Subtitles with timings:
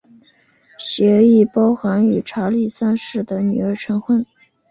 [0.79, 4.25] 协议包含与查理三世的女儿成婚。